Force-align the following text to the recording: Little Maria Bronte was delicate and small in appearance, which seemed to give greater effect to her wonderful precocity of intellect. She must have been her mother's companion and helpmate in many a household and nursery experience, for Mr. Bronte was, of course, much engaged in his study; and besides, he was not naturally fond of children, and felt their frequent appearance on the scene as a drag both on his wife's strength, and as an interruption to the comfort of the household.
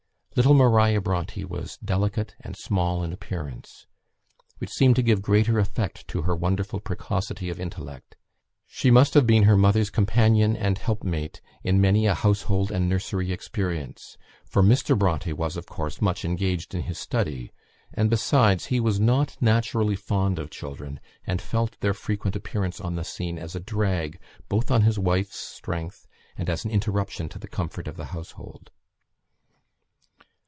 Little 0.37 0.53
Maria 0.53 1.01
Bronte 1.01 1.43
was 1.43 1.77
delicate 1.83 2.35
and 2.39 2.55
small 2.55 3.03
in 3.03 3.11
appearance, 3.11 3.85
which 4.59 4.69
seemed 4.71 4.95
to 4.95 5.01
give 5.01 5.21
greater 5.21 5.59
effect 5.59 6.07
to 6.07 6.21
her 6.21 6.33
wonderful 6.33 6.79
precocity 6.79 7.49
of 7.49 7.59
intellect. 7.59 8.15
She 8.65 8.89
must 8.91 9.13
have 9.13 9.27
been 9.27 9.43
her 9.43 9.57
mother's 9.57 9.89
companion 9.89 10.55
and 10.55 10.77
helpmate 10.77 11.41
in 11.65 11.81
many 11.81 12.05
a 12.07 12.15
household 12.15 12.71
and 12.71 12.87
nursery 12.87 13.33
experience, 13.33 14.17
for 14.45 14.63
Mr. 14.63 14.97
Bronte 14.97 15.33
was, 15.33 15.57
of 15.57 15.65
course, 15.65 16.01
much 16.01 16.23
engaged 16.23 16.73
in 16.73 16.83
his 16.83 16.97
study; 16.97 17.51
and 17.93 18.09
besides, 18.09 18.67
he 18.67 18.79
was 18.79 19.01
not 19.01 19.35
naturally 19.41 19.97
fond 19.97 20.39
of 20.39 20.49
children, 20.49 21.01
and 21.27 21.41
felt 21.41 21.77
their 21.81 21.93
frequent 21.93 22.37
appearance 22.37 22.79
on 22.79 22.95
the 22.95 23.03
scene 23.03 23.37
as 23.37 23.53
a 23.53 23.59
drag 23.59 24.17
both 24.47 24.71
on 24.71 24.83
his 24.83 24.97
wife's 24.97 25.37
strength, 25.37 26.07
and 26.37 26.49
as 26.49 26.63
an 26.63 26.71
interruption 26.71 27.27
to 27.27 27.37
the 27.37 27.49
comfort 27.49 27.85
of 27.85 27.97
the 27.97 28.05
household. 28.15 28.71